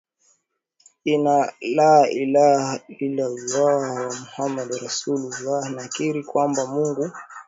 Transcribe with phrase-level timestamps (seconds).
[1.13, 1.35] inna
[1.77, 1.91] la
[2.21, 7.11] ilaha ila allah wa Muhamad rasul ullah Nakiri ya kwamba Mungu